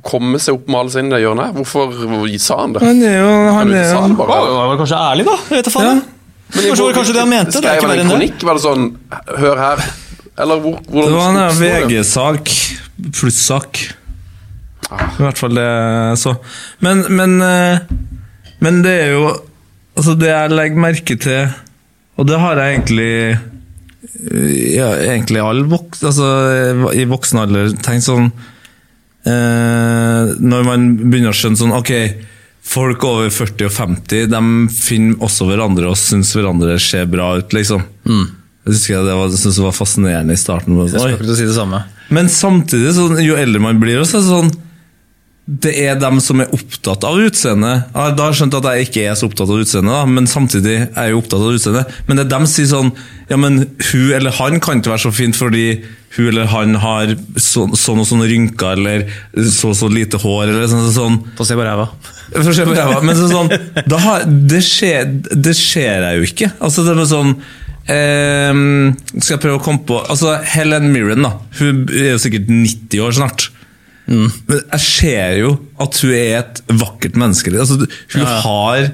komme 0.00 0.40
seg 0.40 0.56
opp 0.56 0.72
med 0.72 0.80
alle 0.80 0.94
seg 0.94 1.04
inn 1.04 1.12
i 1.12 1.16
det 1.18 1.22
hjørnet? 1.26 1.52
Hvorfor 1.58 1.92
sa 2.40 2.62
han 2.64 2.74
det? 2.78 2.82
Han 2.86 3.04
er 3.04 3.18
jo, 3.20 3.30
han 3.58 3.76
er 3.76 3.86
jo 3.92 4.00
han 4.00 4.16
var 4.16 4.80
kanskje 4.80 5.04
ærlig, 5.04 5.28
da? 5.28 5.36
Jeg 5.50 5.60
vet 5.60 5.68
da 5.68 5.76
faen. 5.76 6.02
Ja. 6.02 6.18
Men 6.52 6.68
jeg 6.68 6.76
var 6.78 6.96
kanskje 6.98 7.16
det 7.16 7.22
han 7.22 7.32
mente? 7.32 7.60
Det 7.60 7.68
er 7.68 7.78
Skrev 7.80 7.82
ikke 7.82 7.90
han 7.90 8.04
en 8.04 8.12
kronikk? 8.12 8.44
Var 8.48 8.58
det 8.58 8.64
sånn 8.66 8.86
Hør 9.42 9.60
her. 9.62 9.84
Eller 10.42 10.62
hvor, 10.64 10.78
hvor 10.88 11.08
Det 11.08 11.16
var 11.16 11.38
en? 11.38 11.58
VG-sak 11.60 12.52
pluss-sak. 13.12 13.80
I 14.92 15.22
hvert 15.22 15.40
fall 15.40 15.56
det 15.56 15.68
så. 16.20 16.34
Men, 16.84 17.04
men, 17.12 17.38
eh, 17.44 17.80
men 18.64 18.84
det 18.84 18.98
er 19.06 19.16
jo 19.16 19.24
Altså, 19.92 20.14
det 20.16 20.30
jeg 20.30 20.52
legger 20.56 20.80
merke 20.80 21.14
til, 21.20 21.50
og 22.16 22.24
det 22.24 22.38
har 22.40 22.56
jeg 22.56 22.76
egentlig 22.78 23.10
eh, 23.12 24.52
ja, 24.72 24.86
egentlig 25.12 25.42
all 25.44 25.60
vok 25.68 25.98
altså, 26.00 26.28
i 26.96 27.04
voksen 27.10 27.42
alder 27.42 27.74
tenkt 27.84 28.06
sånn 28.06 28.30
eh, 29.28 30.32
Når 30.40 30.64
man 30.64 30.86
begynner 31.02 31.34
å 31.34 31.36
skjønne 31.36 31.60
sånn 31.60 31.76
Ok, 31.76 31.92
folk 32.72 33.04
over 33.04 33.28
40 33.32 33.66
og 33.68 33.74
50 33.76 34.30
De 34.32 34.42
finner 34.72 35.24
også 35.24 35.46
hverandre 35.48 35.90
og 35.90 35.98
syns 36.00 36.32
hverandre 36.36 36.78
ser 36.80 37.08
bra 37.12 37.34
ut, 37.38 37.52
liksom. 37.56 37.84
Jeg 38.62 38.76
husker 38.76 39.06
det 39.06 39.14
var, 39.18 39.32
synes 39.34 39.58
det 39.58 39.64
var 39.64 39.74
fascinerende 39.74 40.36
i 40.36 40.40
starten. 40.40 40.76
Jeg 40.86 40.92
skal 40.94 41.16
ikke 41.18 41.38
si 41.38 41.48
det 41.48 41.56
samme. 41.56 41.82
Men 42.14 42.28
samtidig, 42.30 42.92
sånn, 42.94 43.16
jo 43.24 43.34
eldre 43.40 43.62
man 43.64 43.80
blir, 43.82 43.98
også, 44.04 44.20
sånn 44.26 44.52
Det 45.52 45.72
er 45.84 45.98
dem 46.00 46.20
som 46.22 46.40
er 46.40 46.52
opptatt 46.54 47.04
av 47.04 47.18
utseendet. 47.20 47.88
Jeg 47.90 47.98
har 47.98 48.14
da 48.16 48.28
skjønt 48.32 48.54
at 48.56 48.68
jeg 48.70 48.86
ikke 48.86 49.02
er 49.04 49.16
så 49.18 49.26
opptatt 49.28 49.50
av 49.52 49.58
utseendet, 49.60 50.12
men 50.14 50.28
samtidig 50.30 50.76
er 50.86 51.08
jeg 51.08 51.12
jo 51.12 51.18
opptatt 51.20 51.42
av 51.42 51.56
utseendet. 51.58 51.98
Men 52.06 52.18
det 52.18 52.24
er 52.24 52.30
dem 52.30 52.46
som 52.46 52.54
sier 52.54 52.70
sånn 52.70 52.92
Ja, 53.28 53.38
men 53.40 53.64
hun 53.90 54.12
eller 54.16 54.34
han 54.38 54.62
kan 54.62 54.80
ikke 54.80 54.92
være 54.92 55.04
så 55.06 55.12
fint 55.14 55.36
fordi 55.36 55.66
hun 56.16 56.28
eller 56.28 56.48
han 56.52 56.76
har 56.80 57.14
så, 57.40 57.64
sånn 57.78 58.02
og 58.02 58.08
sånn 58.08 58.24
rynker 58.28 58.76
eller 58.76 59.06
så 59.48 59.70
og 59.72 59.78
så 59.78 59.88
lite 59.92 60.20
hår 60.20 60.50
eller 60.50 60.68
sånn. 60.68 60.90
sånn. 60.92 61.18
Få 61.38 61.46
se 61.48 61.56
på 61.56 61.64
ræva. 61.64 61.88
Få 62.32 62.52
se 62.52 62.66
på 62.68 62.76
ræva. 62.76 63.00
Men 63.04 63.18
så, 63.18 63.28
sånn, 63.32 63.52
da 63.88 64.00
har, 64.06 64.26
det, 64.28 64.60
skjer, 64.66 65.08
det 65.32 65.56
skjer 65.58 66.08
jeg 66.08 66.20
jo 66.20 66.28
ikke. 66.28 66.52
Altså 66.64 66.84
det 66.86 66.96
er 66.96 67.08
sånn 67.08 67.32
eh, 67.92 68.60
Skal 69.18 69.36
jeg 69.36 69.42
prøve 69.42 69.60
å 69.60 69.64
komme 69.64 69.84
på 69.88 69.98
Altså 70.04 70.36
Helen 70.52 70.92
Mirren 70.92 71.24
da 71.26 71.32
Hun 71.58 71.86
er 71.90 72.12
jo 72.14 72.22
sikkert 72.22 72.48
90 72.52 73.04
år 73.04 73.16
snart. 73.20 73.51
Men 74.12 74.60
jeg 74.60 74.84
ser 74.84 75.38
jo 75.40 75.56
at 75.82 75.98
hun 76.02 76.14
er 76.16 76.38
et 76.42 76.62
vakkert 76.82 77.18
menneske. 77.18 77.52
Altså, 77.54 77.80
hun 78.14 78.24
ja. 78.24 78.38
har 78.46 78.92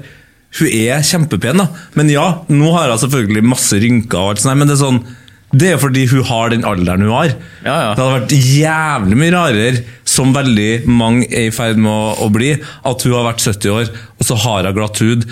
Hun 0.57 0.65
er 0.73 1.03
kjempepen, 1.05 1.59
da. 1.61 1.67
Men 1.93 2.07
ja, 2.09 2.25
nå 2.49 2.71
har 2.73 2.89
hun 2.89 3.01
selvfølgelig 3.03 3.43
masse 3.45 3.77
rynker, 3.77 4.17
og 4.17 4.31
alt 4.31 4.41
sånt, 4.41 4.57
men 4.57 4.69
det 4.69 4.79
er 4.79 4.81
sånn 4.81 5.03
det 5.49 5.71
er 5.73 5.79
fordi 5.81 6.03
hun 6.11 6.25
har 6.29 6.51
den 6.53 6.65
alderen 6.67 7.07
hun 7.07 7.13
har. 7.15 7.31
Ja, 7.65 7.75
ja. 7.81 7.93
Det 7.97 8.03
hadde 8.03 8.17
vært 8.19 8.33
jævlig 8.37 9.17
mye 9.17 9.33
rarere, 9.33 9.83
som 10.05 10.33
veldig 10.35 10.67
mange 10.85 11.25
er 11.25 11.47
i 11.49 11.53
ferd 11.53 11.79
med 11.81 11.89
å, 11.89 12.11
å 12.25 12.27
bli, 12.33 12.51
at 12.85 13.05
hun 13.05 13.15
har 13.17 13.25
vært 13.31 13.45
70 13.47 13.73
år, 13.73 13.89
og 14.19 14.27
så 14.27 14.37
har 14.45 14.67
hun 14.69 14.77
glatt 14.77 15.01
hud 15.01 15.25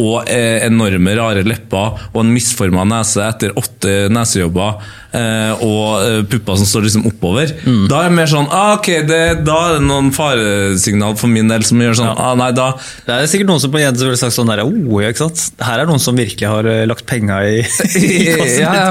og 0.00 0.28
eh, 0.30 0.62
enorme, 0.64 1.12
rare 1.18 1.42
lepper 1.44 1.98
og 2.14 2.18
en 2.22 2.30
misforma 2.32 2.84
nese 2.88 3.20
etter 3.26 3.52
åtte 3.60 4.06
nesejobber 4.12 4.78
eh, 5.12 5.64
og 5.66 5.84
eh, 6.00 6.20
pupper 6.32 6.56
som 6.56 6.68
står 6.68 6.86
liksom 6.86 7.04
oppover. 7.10 7.52
Mm. 7.66 7.84
Da 7.90 8.00
er 8.00 8.08
det 8.08 8.16
mer 8.16 8.30
sånn 8.30 8.48
ah, 8.48 8.78
ok, 8.78 8.88
det, 9.08 9.20
Da 9.44 9.58
er 9.66 9.76
det 9.76 9.84
noen 9.84 10.08
faresignal 10.16 11.18
for 11.20 11.32
min 11.32 11.52
del 11.52 11.66
som 11.68 11.82
gjør 11.82 11.98
sånn 11.98 12.12
ah, 12.14 12.32
Nei, 12.38 12.48
da 12.56 12.70
Det 13.04 13.18
er 13.18 13.28
sikkert 13.30 13.50
noen 13.50 13.62
som 13.62 13.74
på 13.74 13.82
Jens 13.82 14.00
ville 14.00 14.16
sagt 14.20 14.36
sånn 14.36 14.48
der, 14.48 14.64
oh, 14.64 14.96
ikke 15.04 15.26
sant? 15.26 15.44
Her 15.60 15.82
er 15.82 15.90
noen 15.90 16.02
som 16.02 16.16
virkelig 16.16 16.48
har 16.48 16.70
lagt 16.88 17.04
penga 17.08 17.42
i, 17.44 17.60
i 18.00 18.24
kassen. 18.32 18.58
Ja, 18.62 18.72
ja. 18.78 18.90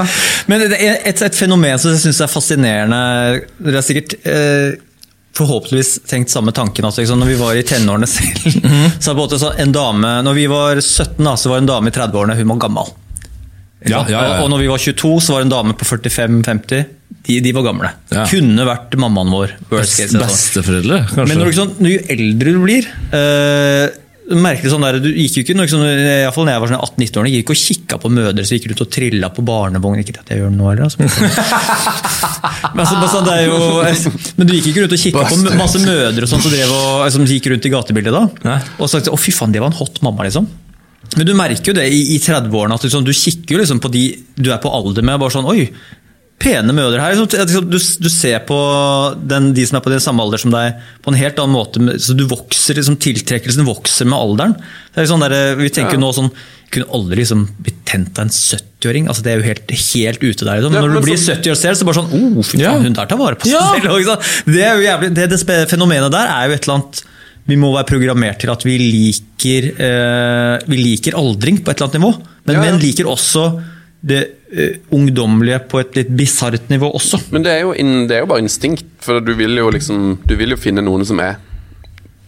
Men 0.50 0.66
det 0.68 0.78
er 0.78 0.98
et, 1.08 1.20
et 1.24 1.36
fenomen 1.36 1.80
som 1.80 1.94
jeg 1.94 2.02
syns 2.02 2.20
er 2.22 2.30
fascinerende 2.30 2.98
Dere 3.58 3.78
har 3.80 3.86
sikkert 3.86 4.18
eh, 4.28 4.78
forhåpentligvis 5.36 6.00
tenkt 6.08 6.30
samme 6.30 6.52
tanken. 6.52 6.84
Altså, 6.84 7.00
liksom, 7.00 7.20
når 7.22 7.32
vi 7.32 7.36
var 7.40 7.56
i 7.56 7.62
tenårene 7.66 8.08
selv, 8.10 8.42
så 9.00 9.12
var 9.12 9.14
på 9.14 9.16
en 9.16 9.22
måte 9.22 9.40
så 9.40 9.52
en 9.58 9.72
dame 9.72 10.10
Når 10.26 10.36
vi 10.36 10.48
var 10.50 10.80
17, 10.80 11.22
da, 11.24 11.36
så 11.36 11.52
var 11.52 11.62
en 11.62 11.70
dame 11.70 11.92
i 11.92 11.94
30-årene 11.96 12.36
hun 12.40 12.52
var 12.54 12.66
gammel. 12.66 12.92
Ja, 13.82 14.04
ja, 14.06 14.18
ja. 14.22 14.34
Og, 14.42 14.50
når 14.52 14.62
vi 14.62 14.68
var 14.70 14.78
22, 14.78 15.14
så 15.24 15.34
var 15.34 15.42
det 15.42 15.48
en 15.48 15.54
dame 15.56 15.74
på 15.78 15.86
45-50. 15.88 16.84
De, 17.26 17.38
de 17.42 17.52
var 17.54 17.64
gamle. 17.66 17.90
Ja. 18.12 18.26
Kunne 18.30 18.66
vært 18.66 18.94
mammaen 18.98 19.32
vår. 19.32 19.56
Best, 19.70 19.98
case, 19.98 20.12
sånn. 20.12 20.22
Besteforeldre, 20.26 21.00
kanskje? 21.10 21.26
Men 21.30 21.42
når 21.42 21.50
du, 21.50 21.82
når 21.82 21.94
jo 21.94 22.04
eldre 22.14 22.54
du 22.54 22.60
blir 22.62 22.88
eh, 23.18 23.84
merker 24.30 24.68
det 24.68 24.70
sånn 24.70 24.84
der, 24.84 24.98
Du 25.02 25.08
gikk 25.10 25.40
jo 25.40 25.42
ikke 25.42 25.66
sånn, 25.72 25.82
i 25.82 26.30
fall 26.34 26.46
når 26.46 26.54
jeg 26.54 26.62
var 26.62 26.70
sånn 26.70 26.82
18-19 26.84 27.18
år, 27.18 27.28
jeg 27.28 27.34
gikk 27.34 27.44
ikke 27.44 27.56
og 27.56 27.62
kikka 27.62 27.98
på 28.02 28.10
mødre 28.12 28.44
som 28.46 28.56
gikk 28.56 28.68
rundt 28.70 28.84
og 28.84 28.90
trilla 28.94 29.30
på 29.34 29.44
barnevogn. 29.46 30.02
Ikke 30.02 30.14
at 30.20 30.32
jeg 30.32 30.42
gjør 30.42 30.52
det 30.52 30.58
nå 30.58 30.68
heller, 30.70 30.86
altså. 30.86 30.98
men, 31.02 32.82
altså, 32.84 33.00
sånn, 33.12 33.26
det 33.28 33.34
er 33.34 33.44
jo, 33.48 33.58
men 34.38 34.48
du 34.48 34.54
gikk 34.56 34.70
ikke 34.72 34.84
rundt 34.84 34.96
og 34.96 35.04
kikka 35.04 35.24
på 35.32 35.56
masse 35.58 35.82
mødre 35.82 36.28
sånn, 36.30 36.44
som, 36.44 36.54
drev 36.54 36.74
og, 36.76 37.06
som 37.14 37.26
gikk 37.28 37.50
rundt 37.52 37.66
i 37.66 37.74
gatebildet 37.74 38.14
da? 38.14 38.26
Nei. 38.46 38.58
Og 38.78 38.92
sagt 38.92 39.10
å 39.10 39.18
fy 39.20 39.34
faen, 39.34 39.54
det 39.54 39.62
var 39.64 39.72
en 39.72 39.80
hot 39.80 40.02
mamma, 40.06 40.28
liksom. 40.28 40.46
Men 41.16 41.28
du 41.28 41.34
merker 41.36 41.72
jo 41.72 41.76
det 41.76 41.88
i, 41.92 42.02
i 42.14 42.20
30-årene, 42.22 42.78
at 42.78 42.86
liksom, 42.86 43.04
du 43.04 43.12
kikker 43.16 43.56
jo 43.56 43.60
liksom 43.60 43.82
på 43.82 43.90
de 43.92 44.06
du 44.38 44.48
er 44.52 44.62
på 44.62 44.70
alder 44.72 45.04
med. 45.04 45.18
bare 45.20 45.34
sånn, 45.34 45.48
oi, 45.50 45.66
pene 46.42 46.72
mødre 46.74 47.00
her. 47.00 47.14
Liksom, 47.14 47.28
liksom, 47.38 47.68
du, 47.70 47.78
du 47.78 48.08
ser 48.10 48.40
på 48.48 48.56
den, 49.30 49.52
de 49.54 49.66
som 49.68 49.78
er 49.78 49.84
på 49.84 49.92
din 49.92 50.02
samme 50.02 50.24
alder 50.24 50.38
som 50.42 50.50
deg, 50.54 50.80
på 51.04 51.12
en 51.12 51.18
helt 51.20 51.38
annen 51.38 51.54
måte. 51.54 51.82
Så 52.02 52.16
du 52.18 52.24
vokser, 52.30 52.78
liksom, 52.78 52.96
Tiltrekkelsen 53.02 53.66
vokser 53.68 54.08
med 54.10 54.18
alderen. 54.18 54.56
Det 54.94 55.04
er 55.04 55.10
sånn 55.12 55.22
der, 55.22 55.54
vi 55.60 55.70
tenker 55.70 55.98
jo 55.98 56.02
nå 56.02 56.10
sånn 56.16 56.32
kunne 56.72 56.88
aldri 56.96 57.20
liksom 57.20 57.44
blitt 57.60 57.82
tent 57.84 58.16
av 58.16 58.24
en 58.24 58.32
70-åring. 58.32 59.06
altså 59.12 59.22
Det 59.26 59.32
er 59.34 59.42
jo 59.42 59.44
helt, 59.44 59.70
helt 59.76 60.22
ute 60.24 60.46
der. 60.48 60.56
Liksom. 60.56 60.72
Ja, 60.74 60.80
Når 60.80 60.94
du 60.94 61.00
blir 61.04 61.18
så- 61.20 61.34
70 61.36 61.52
år 61.52 61.58
selv, 61.60 61.76
så 61.76 61.84
bare 61.84 61.98
sånn 62.00 62.12
oh, 62.16 62.42
fy 62.42 62.56
faen, 62.56 62.62
Ja. 62.64 62.72
hun 62.80 62.92
der 62.96 63.06
tar 63.06 63.18
vare 63.20 63.36
på 63.36 63.44
seg 63.44 63.52
Ja. 63.52 63.72
selv. 63.76 63.92
Liksom. 63.98 64.52
Det 64.54 64.62
er 64.64 64.74
jo 64.76 64.86
jævlig, 64.88 65.14
det, 65.14 65.28
det 65.30 65.68
fenomenet 65.68 66.10
der 66.10 66.26
er 66.32 66.48
jo 66.48 66.54
et 66.56 66.64
eller 66.68 66.74
annet 66.80 67.02
vi 67.44 67.56
må 67.58 67.72
være 67.74 67.88
programmert 67.90 68.38
til 68.38 68.50
at 68.52 68.62
vi 68.64 68.78
liker, 68.78 69.64
eh, 69.82 70.58
vi 70.66 70.76
liker 70.78 71.16
aldring 71.18 71.58
på 71.62 71.70
et 71.72 71.76
eller 71.80 71.88
annet 71.90 72.00
nivå. 72.00 72.12
Men 72.46 72.54
Ja, 72.56 72.62
ja. 72.62 72.70
menn 72.70 72.80
liker 72.80 73.04
også 73.10 73.62
det 74.02 74.20
uh, 74.50 74.76
ungdommelige 74.94 75.60
på 75.70 75.80
et 75.82 75.96
litt 76.00 76.10
bisart 76.18 76.68
nivå 76.72 76.90
også. 76.98 77.20
Men 77.34 77.46
det 77.46 77.54
er, 77.54 77.64
jo 77.66 77.72
inn, 77.78 78.08
det 78.10 78.18
er 78.18 78.24
jo 78.24 78.30
bare 78.32 78.42
instinkt, 78.42 78.88
for 79.02 79.22
du 79.22 79.32
vil 79.38 79.56
jo 79.58 79.70
liksom 79.72 80.20
Du 80.26 80.34
vil 80.38 80.54
jo 80.54 80.60
finne 80.60 80.84
noen 80.84 81.06
som 81.06 81.22
er 81.22 81.38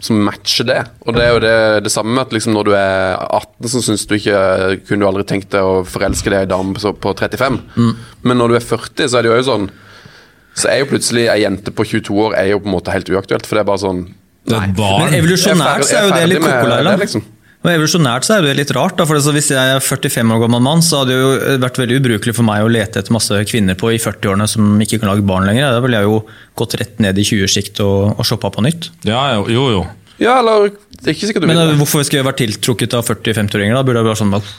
som 0.04 0.18
matcher 0.20 0.66
det. 0.68 0.80
Og 1.06 1.16
det 1.16 1.22
er 1.24 1.30
jo 1.32 1.40
det, 1.42 1.56
det 1.86 1.92
samme 1.92 2.12
med 2.12 2.26
at 2.26 2.34
liksom 2.34 2.54
når 2.56 2.68
du 2.68 2.72
er 2.76 3.14
18, 3.24 3.68
så 3.72 3.82
syns 3.86 4.04
du 4.08 4.16
ikke 4.18 4.40
Kunne 4.88 5.04
du 5.04 5.08
aldri 5.08 5.24
tenkt 5.28 5.52
deg 5.54 5.64
å 5.64 5.84
forelske 5.88 6.32
deg 6.32 6.44
i 6.46 6.50
dame 6.50 6.74
på, 6.76 6.92
på 7.00 7.14
35. 7.20 7.60
Men 8.26 8.40
når 8.40 8.52
du 8.52 8.58
er 8.58 8.66
40, 8.66 9.06
så 9.08 9.20
er 9.20 9.26
det 9.26 9.32
jo 9.32 9.46
sånn 9.46 9.70
Så 10.58 10.68
er 10.72 10.82
jo 10.82 10.90
plutselig 10.90 11.28
ei 11.32 11.40
jente 11.44 11.72
på 11.74 11.86
22 11.94 12.18
år 12.26 12.36
er 12.42 12.52
jo 12.52 12.60
på 12.60 12.70
en 12.70 12.76
måte 12.76 12.94
helt 12.94 13.08
uaktuelt, 13.10 13.48
for 13.48 13.56
det 13.56 13.64
er 13.64 13.70
bare 13.70 13.82
sånn 13.82 14.04
barn. 14.44 14.74
Men 14.76 15.16
evolusjonært 15.16 15.86
så 15.88 15.96
er 15.98 16.04
jo 16.04 16.12
det 16.12 16.26
litt 16.28 16.44
koko, 16.44 16.68
Laila. 16.68 16.98
liksom. 17.00 17.24
Og 17.64 17.70
Evolusjonært 17.72 18.26
så 18.26 18.36
er 18.36 18.44
det 18.44 18.58
litt 18.58 18.72
rart. 18.76 18.98
Da, 18.98 19.06
for 19.08 19.16
altså, 19.16 19.32
Hvis 19.32 19.48
jeg 19.54 19.56
er 19.56 19.80
45 19.80 20.34
år 20.34 20.42
gammel 20.42 20.60
mann, 20.66 20.82
så 20.84 21.00
hadde 21.00 21.14
det 21.14 21.20
jo 21.22 21.60
vært 21.62 21.80
veldig 21.80 22.00
ubrukelig 22.02 22.34
for 22.36 22.44
meg 22.44 22.60
å 22.60 22.68
lete 22.68 23.00
etter 23.00 23.14
masse 23.16 23.38
kvinner 23.48 23.78
på 23.80 23.88
i 23.94 24.00
40-årene 24.02 24.48
som 24.50 24.74
ikke 24.84 25.00
kan 25.00 25.08
lage 25.08 25.24
barn 25.24 25.48
lenger. 25.48 25.72
Da 25.72 25.80
ville 25.80 26.02
jeg 26.02 26.10
jo 26.10 26.18
gått 26.60 26.76
rett 26.76 27.00
ned 27.00 27.16
i 27.16 27.24
20-sjikt 27.24 27.80
og, 27.80 28.18
og 28.18 28.28
shoppa 28.28 28.52
på 28.52 28.66
nytt. 28.66 28.90
Ja, 29.08 29.22
jo, 29.38 29.48
jo. 29.48 29.64
jo. 29.78 29.84
Ja, 30.20 30.36
eller 30.42 30.68
Det 30.68 31.08
er 31.08 31.16
ikke 31.16 31.26
sikkert 31.30 31.42
du 31.42 31.48
Men 31.50 31.58
vil 31.58 31.72
eh, 31.72 31.80
hvorfor 31.80 32.04
skulle 32.04 32.20
jeg 32.20 32.28
vært 32.28 32.42
tiltrukket 32.42 32.94
av 33.00 33.08
40-50-åringer? 33.08 33.78
Da 33.78 33.86
burde 33.86 34.02
jeg 34.02 34.10
bare 34.10 34.20
sånn 34.20 34.34
bare, 34.34 34.52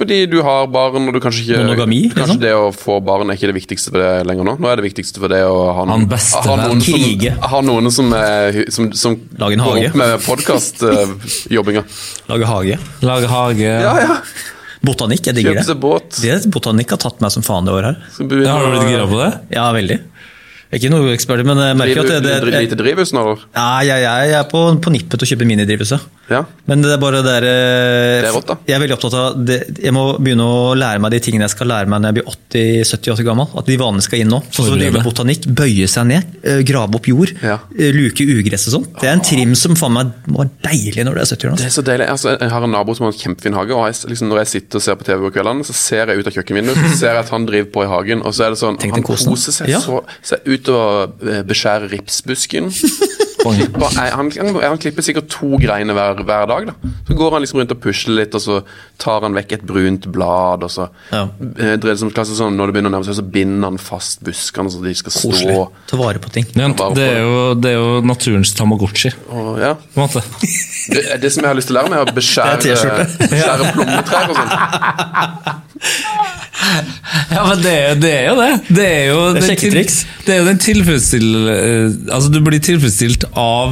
Fordi 0.00 0.16
du 0.32 0.38
har 0.40 0.68
barn, 0.72 1.08
og 1.10 1.12
du 1.12 1.20
kanskje 1.20 1.42
ikke 1.44 1.58
Monogami, 1.60 1.98
Kanskje 2.08 2.24
liksom? 2.24 2.38
det 2.40 2.52
å 2.56 2.70
få 2.72 2.94
barn 3.04 3.28
er 3.28 3.36
ikke 3.36 3.50
det 3.50 3.56
viktigste 3.58 3.92
for 3.92 4.00
det 4.00 4.12
lenger 4.30 4.46
nå. 4.48 4.54
Nå 4.56 4.70
er 4.70 4.80
det 4.80 4.86
viktigste 4.86 5.20
for 5.20 5.32
det 5.32 5.42
å 5.44 5.58
ha 5.68 5.82
Han 5.82 5.90
noen, 5.92 6.06
beste 6.08 6.40
ha 6.46 6.54
noen, 6.56 6.80
som, 6.80 7.50
ha 7.52 7.60
noen 7.66 7.92
som, 7.92 8.08
er, 8.16 8.62
som, 8.72 8.88
som 8.96 9.18
Lage 9.42 9.58
en 9.58 9.66
går 9.66 9.76
hage. 9.76 9.90
opp 9.90 10.00
med 10.00 10.14
podkastjobbinga. 10.24 11.84
lage 12.32 12.48
hage. 12.48 12.80
Lage 13.04 13.28
hage. 13.34 13.68
ja, 13.68 13.92
ja. 14.06 14.16
Botanikk, 14.80 15.26
jeg 15.28 15.36
digger 15.36 15.58
det. 15.60 15.74
båt. 15.76 16.16
det. 16.22 16.38
Botanikk 16.48 16.94
har 16.96 17.00
tatt 17.02 17.20
meg 17.20 17.32
som 17.34 17.44
faen 17.44 17.68
det 17.68 17.74
året 17.76 17.90
her. 17.92 18.30
Ja, 18.40 18.54
har 18.56 18.64
du 18.64 18.78
blitt 18.78 18.88
gira 18.94 19.04
på 19.10 19.18
det? 19.20 19.28
Ja, 19.52 19.66
veldig. 19.76 19.98
Jeg 20.70 20.78
er 20.78 20.84
ikke 20.84 20.90
noe 20.94 21.14
ekspert, 21.16 21.40
men 21.48 21.58
jeg 21.58 21.76
merker 21.80 21.98
at 22.04 22.10
det, 22.12 22.18
Driver 22.22 22.52
det, 22.54 22.58
lite 22.68 22.76
drivhus 22.78 23.10
nå, 23.16 23.22
ja, 23.56 23.64
jeg, 23.82 24.04
jeg, 24.04 24.34
er 24.38 24.44
på, 24.46 24.60
på 24.78 24.92
nippet 24.94 25.18
til 25.18 25.26
å 25.26 25.30
kjøpe 25.32 25.46
minidrivhuset. 25.50 26.04
Ja. 26.30 26.44
Men 26.70 26.84
det 26.84 26.92
er 26.94 27.00
bare 27.02 27.18
det 27.24 27.26
der, 27.26 27.46
eh, 27.48 28.20
Det 28.22 28.28
er 28.28 28.34
rått, 28.36 28.46
da. 28.46 28.54
Jeg 28.68 28.76
er 28.76 28.82
veldig 28.84 28.94
opptatt 28.94 29.16
av 29.18 29.40
det, 29.48 29.56
Jeg 29.82 29.90
må 29.96 30.04
begynne 30.22 30.44
å 30.46 30.60
lære 30.78 31.00
meg 31.02 31.10
de 31.10 31.18
tingene 31.26 31.48
jeg 31.48 31.54
skal 31.56 31.66
lære 31.72 31.90
meg 31.90 32.04
når 32.04 32.12
jeg 32.12 32.16
blir 32.20 32.28
80-70 32.86 33.10
år 33.16 33.26
gammel. 33.26 33.48
At 33.58 33.66
de 33.66 33.78
vanlige 33.80 34.06
skal 34.06 34.22
inn 34.22 34.30
nå. 34.30 34.38
Sånn 34.54 34.68
som 34.70 35.00
botanikk. 35.08 35.48
Bøye 35.58 35.88
seg 35.90 36.06
ned, 36.06 36.36
eh, 36.46 36.60
grave 36.70 36.94
opp 37.00 37.10
jord, 37.10 37.34
Ja. 37.42 37.58
eh, 37.74 37.90
luke 37.96 38.22
ugress 38.22 38.68
og 38.70 38.76
sånn. 38.76 38.86
Det 39.00 39.10
er 39.10 39.14
en 39.18 39.24
trim 39.26 39.56
som 39.58 39.74
faen 39.74 39.92
meg 39.98 40.14
var 40.28 40.52
deilig 40.62 41.02
når 41.02 41.18
du 41.18 41.20
er 41.24 41.26
70 41.26 41.50
år. 41.50 41.56
Det 41.58 41.66
Altså. 41.66 41.66
er 41.66 41.82
så 41.82 41.86
deilig. 41.90 42.08
Altså, 42.14 42.36
jeg 42.38 42.50
har 42.54 42.62
en 42.62 42.70
nabo 42.70 42.94
som 42.94 43.06
har 43.08 43.12
en 43.12 43.18
kjempefin 43.18 43.58
hage, 43.58 43.74
og 43.74 43.90
jeg, 43.90 43.98
liksom, 44.14 44.28
når 44.30 44.38
jeg 44.44 44.52
sitter 44.54 44.78
og 44.78 44.82
ser 44.86 44.94
på 44.94 45.04
TV 45.10 45.18
på 45.26 45.34
kveldene, 45.34 45.66
så 45.66 45.74
ser 45.74 46.06
jeg 46.06 46.18
ut 46.22 46.30
av 46.30 46.32
kjøkkenvinduet, 46.38 46.78
så 46.78 46.94
ser 47.02 47.10
jeg 47.18 47.24
at 47.26 47.34
han 47.34 47.46
driver 47.50 47.70
på 47.74 47.82
i 47.82 47.90
hagen, 47.90 48.22
og 48.22 48.30
så 48.38 48.46
er 48.46 48.50
det 48.54 48.58
sånn 48.62 48.78
Tenk 48.78 48.94
Han 48.94 49.02
koser 49.02 49.50
seg 49.50 49.68
Ja. 49.68 49.80
så 49.80 50.04
Så 50.22 50.38
er 50.38 50.59
ut 50.60 50.70
og 50.76 51.24
eh, 51.26 51.42
beskjærer 51.48 51.90
ripsbusken. 51.96 52.70
Klipper, 53.40 53.94
han, 53.96 54.28
han, 54.36 54.76
klipper 54.76 55.00
sikkert 55.00 55.30
to 55.32 55.56
greiner 55.56 55.96
hver, 55.96 56.18
hver 56.28 56.42
dag. 56.50 56.66
da 56.68 56.90
Så 57.08 57.14
går 57.16 57.32
han 57.32 57.40
liksom 57.40 57.62
rundt 57.62 57.70
og 57.72 57.78
pusler 57.80 58.18
litt, 58.18 58.34
og 58.36 58.42
så 58.44 58.58
tar 59.00 59.24
han 59.24 59.32
vekk 59.32 59.54
et 59.56 59.62
brunt 59.64 60.04
blad, 60.12 60.66
og 60.66 60.68
så 60.74 60.90
Ja. 61.08 61.22
eh, 61.56 61.78
det 61.80 61.94
som 62.02 62.10
klasse 62.12 62.36
sånn, 62.36 62.58
Når 62.60 62.68
det 62.68 62.74
begynner 62.76 62.92
å 62.92 62.94
nærme 62.98 63.08
seg, 63.08 63.16
så 63.16 63.24
binder 63.24 63.70
han 63.70 63.78
fast 63.80 64.20
buskene 64.28 64.68
så 64.68 64.82
de 64.84 64.92
skal 64.94 65.14
Koselig. 65.16 65.54
stå. 65.56 65.64
Ta 65.88 65.96
vare 66.02 66.20
på 66.20 66.28
ting. 66.36 66.44
Ja, 66.52 66.68
det, 66.68 67.06
er 67.06 67.22
jo, 67.24 67.54
det 67.56 67.72
er 67.72 67.78
jo 67.80 68.02
naturens 68.04 68.52
Tamagotchi, 68.60 69.14
Og, 69.32 69.56
ja. 69.64 69.72
på 69.74 70.02
en 70.02 70.04
måte. 70.04 70.20
det, 70.92 71.06
det 71.24 71.32
som 71.32 71.40
jeg 71.40 71.48
har 71.48 71.56
lyst 71.56 71.72
til 71.72 71.78
å 71.78 71.80
lære 71.80 71.94
meg, 71.94 71.98
er 72.04 72.12
å 72.12 72.16
beskjære, 72.20 73.08
beskjære 73.24 73.72
plommetrær 73.72 74.28
og 74.28 74.36
sånn. 74.36 74.52
Ja, 77.34 77.42
men 77.46 77.58
det, 77.64 77.72
er- 77.72 77.94
det 78.02 78.10
er 78.14 78.24
jo 78.28 78.34
det. 78.40 78.50
Det 78.68 78.86
er 78.86 79.04
jo 79.10 79.18
Det 79.34 79.42
er 79.42 79.46
den 79.46 79.56
til- 79.56 79.72
Det 80.26 80.32
er 80.34 80.38
jo 80.42 80.46
den 80.50 80.58
tilfredsstill... 80.66 81.28
eh, 81.48 82.14
Altså, 82.14 82.28
du 82.34 82.38
blir 82.44 82.58
tilfredsstilt 82.62 83.24
av 83.38 83.68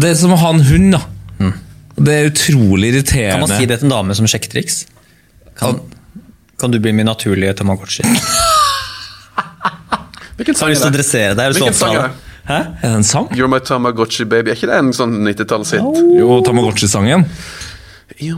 Det 0.00 0.08
er 0.10 0.14
som 0.18 0.32
å 0.34 0.38
ha 0.40 0.48
en 0.54 0.62
hund, 0.70 0.88
da. 0.96 1.00
Det 1.94 2.12
er 2.14 2.24
utrolig 2.30 2.86
irriterende. 2.90 3.32
Kan 3.36 3.40
man 3.44 3.52
si 3.60 3.66
det 3.70 3.76
til 3.78 3.86
en 3.86 3.92
dame 3.94 4.12
som 4.18 4.26
sjekketriks? 4.26 4.76
Kan, 5.60 5.72
kan 6.58 6.68
du 6.74 6.78
bli 6.82 6.90
min 6.92 7.06
naturlige 7.06 7.52
Tamagotchi? 7.60 8.02
Jeg 8.02 8.18
Hvilken 10.38 10.54
har 10.56 10.58
sang 10.58 10.70
lyst 10.72 10.82
til 10.82 10.90
å 10.90 10.92
er 10.94 10.96
det? 10.98 11.04
deg. 11.38 11.44
Er 11.44 11.48
Hvilken 11.54 11.76
sang 11.78 11.94
er 11.94 11.98
det? 12.08 12.12
Hæ? 12.48 12.56
Er 12.58 12.64
det 12.82 12.90
en 12.98 13.04
sang? 13.06 13.28
You're 13.38 13.46
my 13.48 13.60
Tamagotchi 13.64 14.24
baby. 14.28 14.50
Er 14.50 14.54
ikke 14.58 14.66
det 14.72 14.78
en 14.82 14.90
sånn 14.96 15.12
90-tallshit? 15.24 15.80
Jo, 16.18 16.40
Tamagotchi-sangen. 16.44 17.22
Ja, 18.20 18.36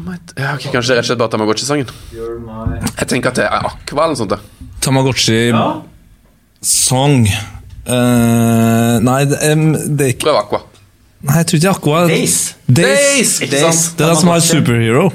ok, 0.54 0.68
Kanskje 0.72 0.94
det 0.94 0.94
er 0.94 1.00
rett 1.00 1.04
og 1.04 1.08
slett 1.10 1.20
bare 1.20 1.32
Tamagotchi-sangen? 1.34 1.90
Jeg 2.14 3.08
tenker 3.10 3.32
at 3.32 3.40
det 3.40 3.46
er 3.48 3.66
Aqua 3.66 4.06
eller 4.06 4.14
noe 4.14 4.20
sånt. 4.20 4.32
det. 4.32 4.70
Tamagotchi 4.84 5.38
ja. 5.50 5.64
Song 6.62 7.26
uh, 7.26 8.96
Nei, 9.02 9.18
det, 9.28 9.40
um, 9.52 9.66
det 9.74 10.06
er 10.06 10.14
ikke 10.14 10.28
Prøv 10.28 10.38
Aqua. 10.40 10.62
Nei, 11.26 11.40
jeg 11.40 11.48
tror 11.50 11.60
ikke 11.60 11.74
Aqua 11.74 12.00
Days. 12.10 12.38
Days. 12.66 12.86
Days, 12.86 13.34
ikke 13.42 13.62
sant? 13.64 13.98
Det 13.98 14.06
er 14.06 14.12
den 14.12 14.20
som 14.20 14.30
har 14.30 14.42
superhero. 14.44 15.08